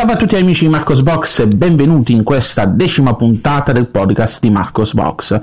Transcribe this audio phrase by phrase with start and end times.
[0.00, 4.40] Salve a tutti amici di Marcos Box e benvenuti in questa decima puntata del podcast
[4.40, 5.38] di Marcos Box.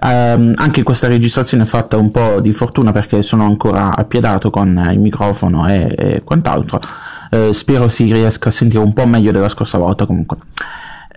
[0.00, 4.88] Um, anche questa registrazione è fatta un po' di fortuna perché sono ancora appiedato con
[4.90, 6.80] il microfono e, e quant'altro.
[7.32, 10.38] Uh, spero si riesca a sentire un po' meglio della scorsa volta comunque.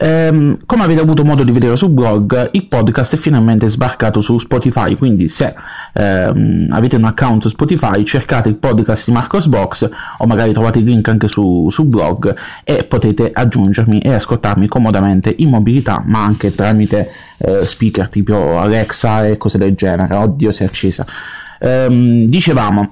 [0.03, 4.39] Ehm, come avete avuto modo di vedere sul blog, il podcast è finalmente sbarcato su
[4.39, 5.53] Spotify, quindi se
[5.94, 10.86] ehm, avete un account Spotify cercate il podcast di Marcos Box o magari trovate il
[10.86, 16.54] link anche su, sul blog e potete aggiungermi e ascoltarmi comodamente in mobilità, ma anche
[16.55, 20.16] tramite eh, speaker tipo Alexa e cose del genere.
[20.16, 21.05] Oddio, si è accesa.
[21.59, 22.90] Ehm, dicevamo,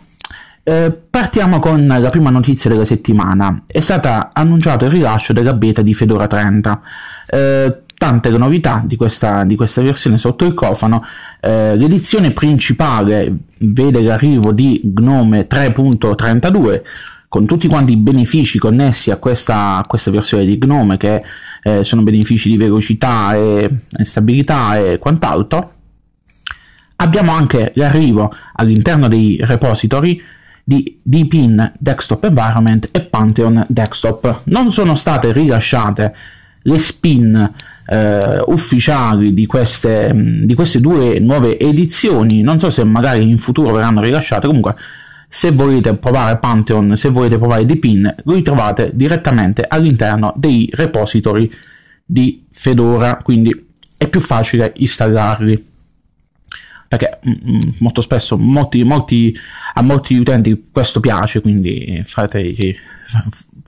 [0.64, 3.64] eh, partiamo con la prima notizia della settimana.
[3.66, 6.82] È stato annunciato il rilascio della beta di Fedora 30.
[7.26, 11.06] Eh, tante le novità di questa, di questa, versione sotto il cofano.
[11.42, 16.82] Eh, l'edizione principale vede l'arrivo di Gnome 3.32
[17.28, 21.22] con tutti quanti i benefici connessi a questa, a questa versione di Gnome che
[21.62, 25.74] eh, sono benefici di velocità e, e stabilità e quant'altro.
[26.96, 30.22] Abbiamo anche l'arrivo all'interno dei repository
[30.64, 34.44] di Deepin Desktop Environment e Pantheon Desktop.
[34.46, 36.16] Non sono state rilasciate
[36.62, 37.54] le spin
[37.90, 40.12] eh, ufficiali di queste,
[40.44, 44.76] di queste due nuove edizioni, non so se magari in futuro verranno rilasciate, comunque
[45.28, 51.50] se volete provare Pantheon, se volete provare Deepin, li trovate direttamente all'interno dei repository
[52.04, 55.68] di Fedora, quindi è più facile installarli.
[56.88, 59.36] Perché mm, mm, molto spesso molti, molti,
[59.76, 62.56] a molti utenti questo piace, quindi fate,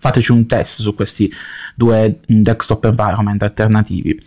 [0.01, 1.31] fateci un test su questi
[1.75, 4.19] due desktop environment alternativi.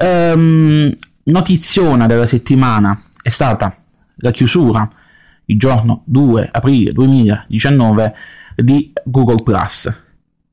[0.00, 0.90] Um,
[1.24, 3.76] notiziona della settimana è stata
[4.18, 4.88] la chiusura
[5.46, 8.14] il giorno 2 aprile 2019
[8.54, 9.92] di Google Plus.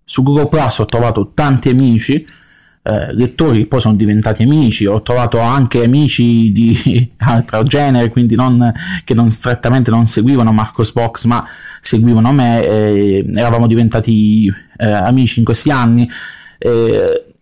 [0.03, 2.25] Su Google Plus ho trovato tanti amici
[2.88, 8.72] eh, lettori poi sono diventati amici, ho trovato anche amici di altro genere, quindi non,
[9.03, 11.44] che non strettamente non seguivano Marcos Box, ma
[11.81, 14.46] seguivano me, eh, eravamo diventati
[14.78, 16.07] eh, amici in questi anni.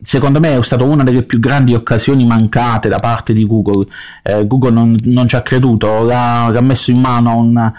[0.02, 3.86] secondo me è stata una delle più grandi occasioni mancate da parte di Google.
[4.22, 7.72] Eh, Google non, non, ci ha creduto, l'ha, l'ha messo in mano a un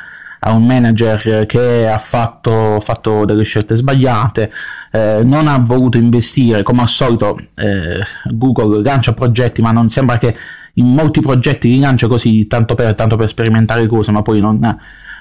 [0.46, 4.52] a un manager che ha fatto, fatto delle scelte sbagliate,
[4.92, 10.18] eh, non ha voluto investire, come al solito eh, Google lancia progetti, ma non sembra
[10.18, 10.36] che
[10.74, 14.58] in molti progetti li lancia così tanto per, tanto per sperimentare cose, ma poi non,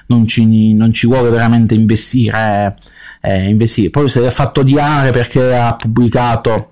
[0.06, 2.76] non, ci, non ci, vuole veramente investire,
[3.22, 3.88] eh, investire.
[3.88, 6.70] Poi si è fatto odiare perché ha pubblicato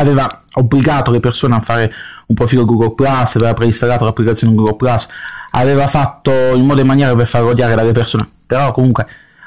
[0.00, 1.92] aveva obbligato le persone a fare
[2.26, 5.08] un profilo Google Plus, aveva preinstallato l'applicazione Google Plus,
[5.60, 9.06] aveva fatto in modo e maniera per far odiare dalle persone, però comunque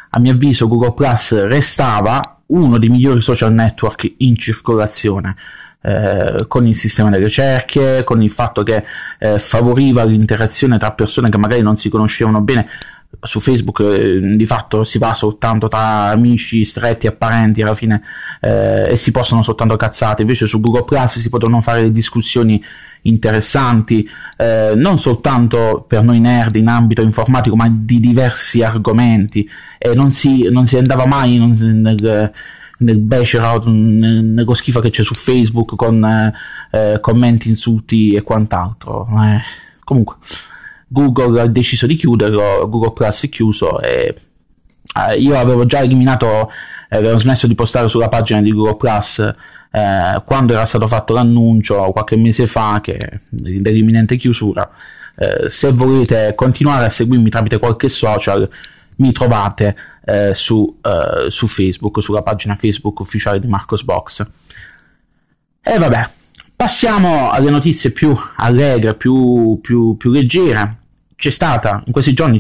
[0.10, 5.36] a mio avviso Google Plus restava uno dei migliori social network in circolazione.
[5.84, 8.84] Eh, con il sistema delle cerchie, con il fatto che
[9.18, 12.68] eh, favoriva l'interazione tra persone che magari non si conoscevano bene.
[13.22, 18.02] Su Facebook eh, di fatto si va soltanto tra amici stretti e parenti alla fine
[18.42, 22.64] eh, e si possono soltanto cazzate, invece su Google Plus si potevano fare discussioni
[23.04, 24.08] interessanti,
[24.38, 29.48] eh, non soltanto per noi nerd in ambito informatico, ma di diversi argomenti
[29.78, 32.32] e non si, non si andava mai non, nel,
[32.78, 36.34] nel Becherout, nello schifo che c'è su Facebook con
[36.72, 39.08] eh, commenti, insulti e quant'altro.
[39.24, 39.42] Eh,
[39.84, 40.16] comunque,
[40.88, 44.16] Google ha deciso di chiuderlo, Google Plus è chiuso e
[45.10, 46.52] eh, io avevo già eliminato,
[46.90, 49.36] avevo smesso di postare sulla pagina di Google Plus
[49.72, 52.98] eh, quando era stato fatto l'annuncio qualche mese fa che,
[53.30, 54.70] dell'imminente chiusura.
[55.16, 58.50] Eh, se volete continuare a seguirmi tramite qualche social,
[58.98, 64.26] mi trovate eh, su, eh, su, Facebook, sulla pagina Facebook ufficiale di Marcos Box.
[65.64, 66.10] E vabbè,
[66.56, 70.81] passiamo alle notizie più allegre, più, più, più leggere
[71.22, 72.40] c'è stata in questi giorni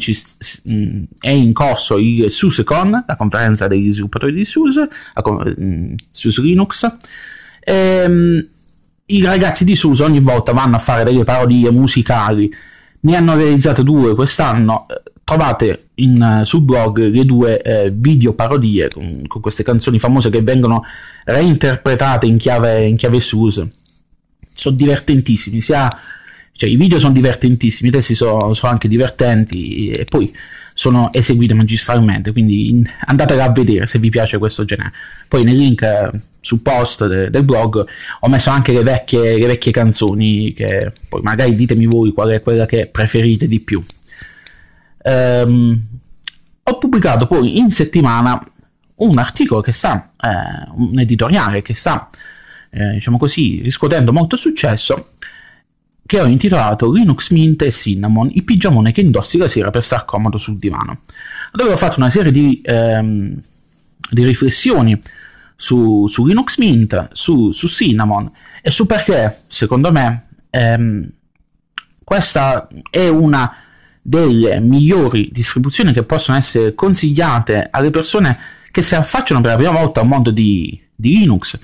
[1.20, 4.90] è in corso il SUSECON, la conferenza degli sviluppatori di SUSE,
[6.10, 6.92] SUSE Linux.
[7.60, 8.48] E, ehm,
[9.06, 12.52] I ragazzi di SUSE ogni volta vanno a fare delle parodie musicali,
[13.02, 14.88] ne hanno realizzate due quest'anno.
[15.24, 20.42] Trovate in, sul blog le due eh, video parodie con, con, queste canzoni famose che
[20.42, 20.84] vengono
[21.26, 23.68] reinterpretate in chiave, in chiave SUSE.
[24.52, 25.88] Sono divertentissimi, sia
[26.54, 30.34] cioè, i video sono divertentissimi, i testi sono, sono anche divertenti e poi
[30.74, 34.94] sono eseguiti magistralmente, quindi andatela a vedere se vi piace questo genere.
[35.28, 36.10] Poi nel link eh,
[36.40, 37.86] sul post de, del blog
[38.20, 42.42] ho messo anche le vecchie, le vecchie canzoni, che poi magari ditemi voi qual è
[42.42, 43.84] quella che preferite di più.
[45.04, 45.88] Um,
[46.64, 48.40] ho pubblicato poi in settimana
[48.96, 52.08] un articolo che sta, eh, un editoriale che sta,
[52.70, 55.14] eh, diciamo così, riscuotendo molto successo,
[56.12, 60.04] che ho intitolato Linux Mint e Cinnamon, i pigiamone che indossi la sera per star
[60.04, 61.04] comodo sul divano,
[61.54, 63.42] dove ho fatto una serie di, ehm,
[64.10, 65.00] di riflessioni
[65.56, 68.30] su, su, Linux Mint, su, su, Cinnamon
[68.62, 71.10] e su perché, secondo me, ehm,
[72.04, 73.56] questa è una
[74.02, 78.38] delle migliori distribuzioni che possono essere consigliate alle persone
[78.70, 81.58] che si affacciano per la prima volta al mondo di, di Linux,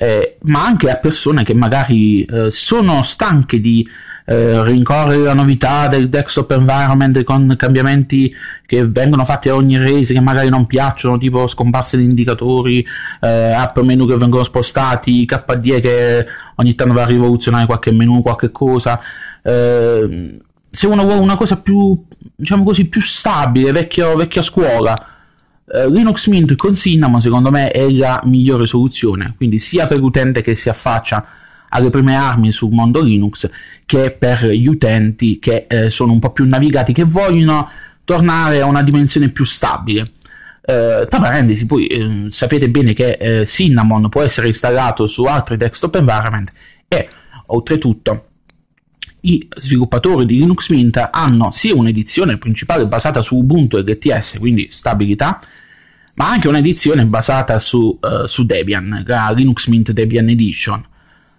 [0.00, 3.86] eh, ma anche a persone che magari eh, sono stanche di
[4.26, 8.32] eh, rincorrere la novità del desktop environment con cambiamenti
[8.64, 12.86] che vengono fatti a ogni rese che magari non piacciono, tipo scomparse di indicatori,
[13.20, 18.20] eh, app menu che vengono spostati, KDE che ogni tanto va a rivoluzionare qualche menu,
[18.20, 19.00] qualche cosa.
[19.42, 20.38] Eh,
[20.70, 22.04] se uno vuole una cosa più,
[22.36, 24.94] diciamo così, più stabile, vecchio, vecchia scuola,
[25.72, 30.42] eh, Linux Mint con Cinnamon secondo me è la migliore soluzione, quindi sia per l'utente
[30.42, 31.26] che si affaccia
[31.70, 33.48] alle prime armi sul mondo Linux
[33.84, 37.68] che per gli utenti che eh, sono un po' più navigati, che vogliono
[38.04, 40.04] tornare a una dimensione più stabile.
[40.62, 45.56] Eh, tra parentesi, poi eh, sapete bene che eh, Cinnamon può essere installato su altri
[45.56, 46.50] desktop environment
[46.86, 47.08] e
[47.46, 48.27] oltretutto
[49.20, 55.40] i sviluppatori di Linux Mint hanno sia un'edizione principale basata su Ubuntu LTS, quindi stabilità,
[56.14, 60.84] ma anche un'edizione basata su, uh, su Debian, la Linux Mint Debian Edition.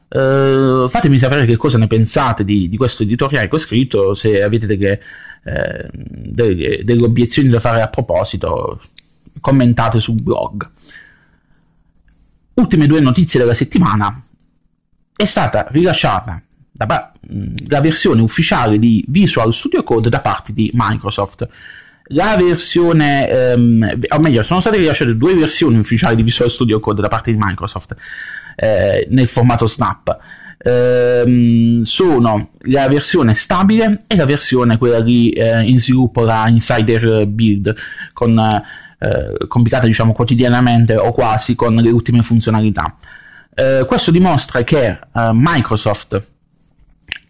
[0.09, 4.41] Uh, fatemi sapere che cosa ne pensate di, di, questo editoriale che ho scritto, se
[4.41, 4.99] avete delle,
[5.43, 8.81] eh, delle, delle obiezioni da fare a proposito,
[9.39, 10.67] commentate sul blog.
[12.55, 14.21] Ultime due notizie della settimana.
[15.15, 16.41] È stata rilasciata
[17.67, 21.47] la versione ufficiale di Visual Studio Code da parte di Microsoft.
[22.11, 27.01] La versione, ehm, o meglio, sono state rilasciate due versioni ufficiali di Visual Studio Code
[27.01, 27.95] da parte di Microsoft
[28.55, 30.17] eh, nel formato Snap.
[30.61, 37.27] Ehm, sono la versione stabile e la versione quella lì eh, in sviluppo, la Insider
[37.27, 37.75] Build,
[38.11, 42.97] con, eh, compilata diciamo quotidianamente o quasi con le ultime funzionalità.
[43.53, 44.99] Eh, questo dimostra che eh,
[45.33, 46.21] Microsoft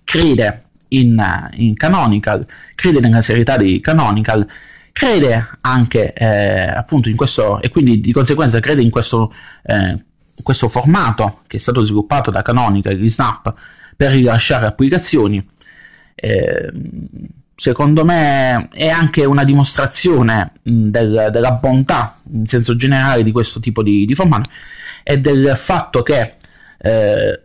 [0.09, 1.23] crede in,
[1.57, 4.47] in Canonical, crede nella serietà di Canonical,
[4.91, 10.03] crede anche eh, appunto in questo e quindi di conseguenza crede in questo, eh,
[10.41, 13.53] questo formato che è stato sviluppato da Canonical, di Snap,
[13.95, 15.47] per rilasciare applicazioni.
[16.15, 16.71] Eh,
[17.55, 23.83] secondo me è anche una dimostrazione del, della bontà in senso generale di questo tipo
[23.83, 24.50] di, di formato
[25.03, 26.33] e del fatto che
[26.79, 27.41] eh,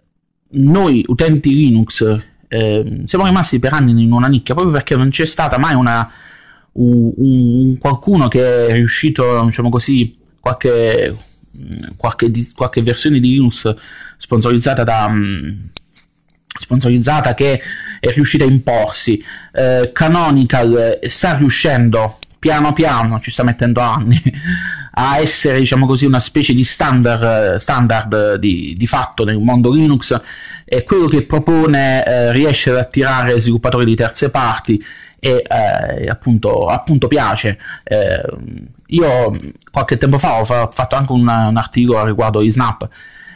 [0.49, 5.27] noi utenti Linux eh, siamo rimasti per anni in una nicchia proprio perché non c'è
[5.27, 6.09] stata mai una,
[6.75, 11.17] un, un, qualcuno che è riuscito, diciamo così, qualche,
[11.97, 13.75] qualche, qualche versione di Linux
[14.19, 15.13] sponsorizzata da
[16.57, 17.61] sponsorizzata che
[17.99, 19.21] è riuscita a imporsi.
[19.53, 24.23] Eh, Canonical sta riuscendo piano piano, ci sta mettendo anni,
[24.93, 30.21] a essere, diciamo così, una specie di standard, standard di, di fatto nel mondo Linux
[30.65, 34.83] e quello che propone eh, riesce ad attirare sviluppatori di terze parti
[35.19, 37.59] e eh, appunto, appunto, piace.
[37.83, 38.23] Eh,
[38.89, 39.37] io
[39.71, 42.89] qualche tempo fa ho fatto anche un, un articolo riguardo i Snap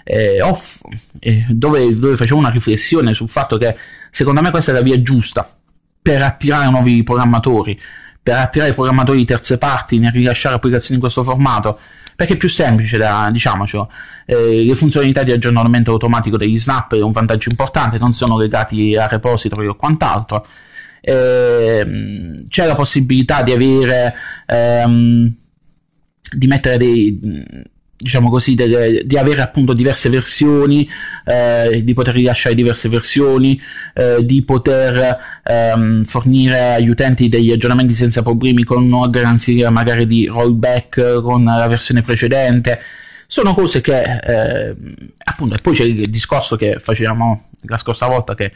[0.04, 0.80] eh, off,
[1.18, 3.76] eh, dove, dove, facevo una riflessione sul fatto che
[4.10, 5.48] secondo me questa è la via giusta
[6.00, 7.78] per attirare nuovi programmatori,
[8.22, 11.78] per attirare programmatori di terze parti nel rilasciare applicazioni in questo formato
[12.18, 13.88] perché è più semplice, da, diciamocelo.
[14.26, 18.96] Eh, le funzionalità di aggiornamento automatico degli snap è un vantaggio importante, non sono legati
[18.96, 20.44] a repository o quant'altro.
[21.00, 24.14] Eh, c'è la possibilità di avere
[24.46, 25.32] ehm,
[26.32, 27.20] di mettere dei
[28.00, 30.88] diciamo così, de, di avere appunto diverse versioni,
[31.24, 33.60] eh, di poter rilasciare diverse versioni,
[33.92, 40.06] eh, di poter ehm, fornire agli utenti degli aggiornamenti senza problemi con una garanzia magari
[40.06, 42.80] di rollback con la versione precedente.
[43.26, 44.76] Sono cose che eh,
[45.24, 48.52] appunto, e poi c'è il discorso che facevamo la scorsa volta che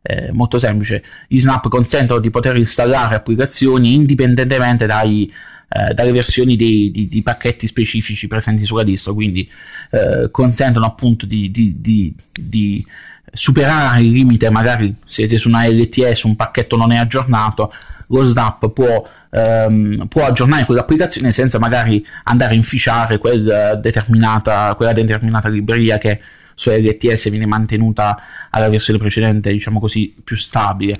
[0.00, 5.30] è molto semplice, gli snap consentono di poter installare applicazioni indipendentemente dai
[5.76, 9.48] eh, dalle versioni di, di, di, pacchetti specifici presenti sulla distro, quindi
[9.90, 12.86] eh, consentono appunto di, di,
[13.30, 17.72] superare il limite, magari siete su una LTS, un pacchetto non è aggiornato,
[18.08, 24.92] lo Snap può, ehm, può aggiornare quell'applicazione senza magari andare a inficiare quel determinata, quella
[24.92, 26.20] determinata libreria che
[26.54, 28.18] su LTS viene mantenuta
[28.48, 30.95] alla versione precedente, diciamo così, più stabile.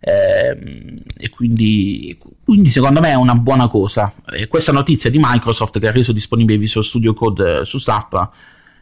[0.00, 2.16] Eh, e quindi
[2.48, 4.10] quindi secondo me è una buona cosa.
[4.32, 8.30] E questa notizia di Microsoft che ha reso disponibile Visual Studio Code eh, su Snap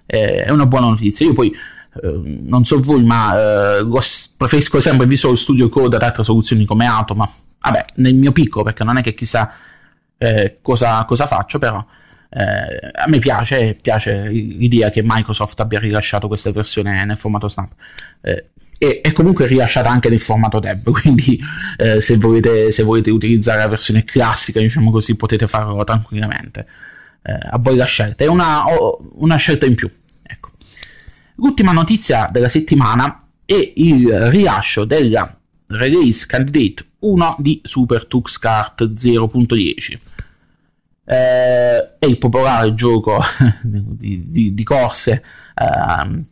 [0.06, 1.26] eh, è una buona notizia.
[1.26, 3.86] Io poi eh, non so voi, ma eh,
[4.36, 7.28] preferisco sempre Visual Studio Code ad altre soluzioni come Auto, ma
[7.60, 9.52] vabbè, nel mio piccolo, perché non è che chissà
[10.16, 11.84] eh, cosa, cosa, faccio, però
[12.28, 17.72] a me piace, piace l'idea che Microsoft abbia rilasciato questa versione nel formato Snap.
[18.78, 21.40] E è comunque rilasciata anche nel formato tab, quindi
[21.78, 26.66] eh, se, volete, se, volete, utilizzare la versione classica, diciamo così, potete farlo tranquillamente.
[27.22, 28.64] Eh, a voi la scelta, è una,
[29.14, 29.90] una scelta in più.
[30.22, 30.50] Ecco.
[31.36, 35.34] L'ultima notizia della settimana è il rilascio della
[35.68, 39.98] release candidate 1 di Super Tux Kart 0.10.
[41.08, 43.22] Eh, è il popolare gioco
[43.62, 45.22] di, di, di corse
[45.54, 46.24] eh,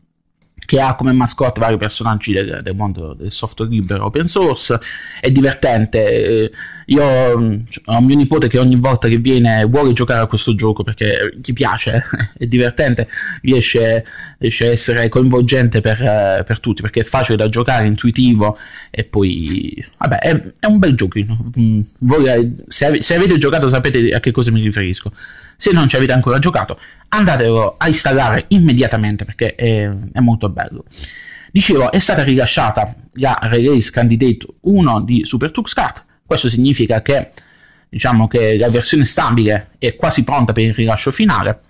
[0.64, 4.78] che ha come mascotte vari personaggi del, del, mondo del software libero open source,
[5.20, 6.50] è divertente.
[6.86, 10.82] Io mm, ho mio nipote che ogni volta che viene vuole giocare a questo gioco
[10.82, 12.04] perché gli piace,
[12.36, 13.08] è divertente,
[13.42, 14.04] riesce,
[14.38, 18.58] riesce a essere coinvolgente per, per, tutti perché è facile da giocare, intuitivo
[18.90, 21.50] e poi, vabbè, è, è un bel giochino.
[21.58, 25.12] Mm, voi, se, se avete giocato sapete a che cosa mi riferisco.
[25.56, 30.84] Se non ci avete ancora giocato, andatelo a installare immediatamente perché è, è molto bello.
[31.54, 36.04] Dicevo, è stata rilasciata la release candidate 1 di Super Tux Kart.
[36.26, 37.30] Questo significa che,
[37.88, 41.60] diciamo che la versione stabile è quasi pronta per il rilascio finale.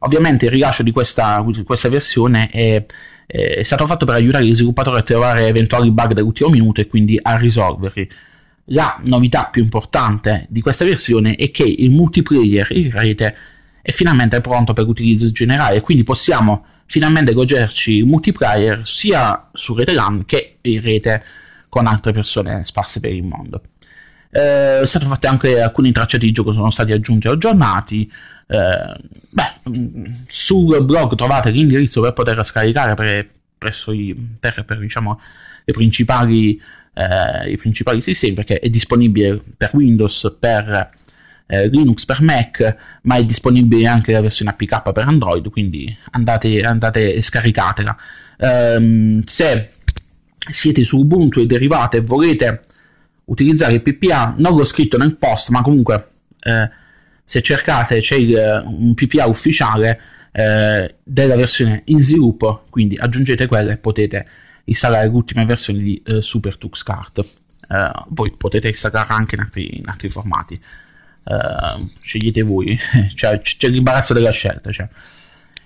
[0.00, 2.86] Ovviamente il rilascio di questa, questa versione è,
[3.26, 7.18] è, stato fatto per aiutare gli sviluppatori a trovare eventuali bug dell'ultimo minuto e quindi
[7.20, 8.08] a risolverli.
[8.66, 13.36] La novità più importante di questa versione è che il multiplayer in rete
[13.82, 19.94] è finalmente pronto per utilizzo generale, quindi possiamo finalmente goderci il multiplayer sia su rete
[19.94, 21.24] LAN che in rete
[21.68, 23.62] con altre persone sparse per il mondo.
[24.30, 28.10] Eh, sono fatte anche alcuni tracciati di gioco, sono stati aggiunti o aggiornati.
[28.46, 28.96] Eh,
[29.30, 35.20] beh, sul blog trovate l'indirizzo per poterla scaricare per, presso i, per, per diciamo,
[35.64, 36.60] le principali
[36.98, 40.90] eh, i principali sistemi perché è disponibile per Windows, per
[41.46, 46.60] eh, Linux, per Mac, ma è disponibile anche la versione APK per Android, quindi andate,
[46.62, 47.96] andate e scaricatela.
[48.38, 49.72] Um, se
[50.50, 52.60] siete su Ubuntu e derivate e volete
[53.28, 56.08] utilizzare il PPA, non l'ho scritto nel post, ma comunque
[56.40, 56.70] eh,
[57.24, 60.00] se cercate c'è il, un PPA ufficiale
[60.32, 64.26] eh, della versione in sviluppo, quindi aggiungete quella e potete
[64.64, 67.18] installare l'ultima versione di eh, Super Tux Kart.
[67.18, 70.58] Eh, voi potete installare anche in altri, in altri formati.
[71.30, 72.78] Uh, scegliete voi,
[73.14, 74.72] cioè, c'è l'imbarazzo della scelta.
[74.72, 74.88] Cioè.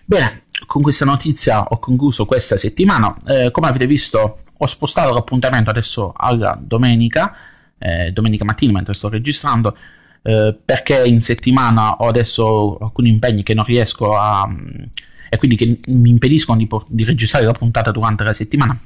[0.05, 3.15] Bene, con questa notizia ho concluso questa settimana.
[3.27, 7.35] Eh, come avete visto, ho spostato l'appuntamento adesso alla domenica,
[7.83, 9.77] eh, domenica mattina mentre sto registrando,
[10.23, 14.49] eh, perché in settimana ho adesso alcuni impegni che non riesco a.
[15.29, 18.79] e quindi che mi impediscono di, di registrare la puntata durante la settimana.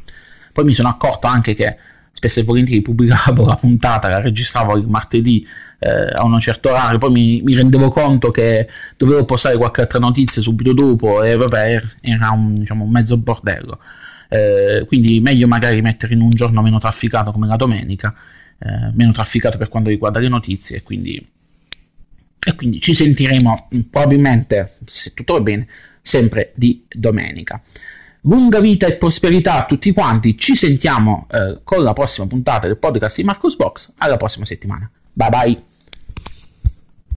[0.52, 1.76] Poi mi sono accorto anche che
[2.10, 5.46] spesso e volentieri pubblicavo la puntata, la registravo il martedì
[5.78, 9.98] eh, a un certo orario, poi mi, mi, rendevo conto che dovevo postare qualche altra
[9.98, 13.78] notizia subito dopo e vabbè era un, diciamo, un mezzo bordello.
[14.28, 18.14] Eh, quindi meglio magari mettere in un giorno meno trafficato come la domenica,
[18.58, 21.24] eh, meno trafficato per quanto riguarda le notizie quindi,
[22.38, 25.66] e quindi ci sentiremo probabilmente, se tutto va bene,
[26.00, 27.60] sempre di domenica.
[28.22, 30.36] Lunga vita e prosperità a tutti quanti.
[30.36, 33.92] Ci sentiamo eh, con la prossima puntata del podcast di Marcos Box.
[33.98, 34.90] Alla prossima settimana.
[35.12, 35.75] Bye bye.